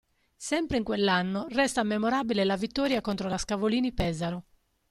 [0.39, 4.45] Sempre in quell'anno resta memorabile la vittoria contro la Scavolini Pesaro.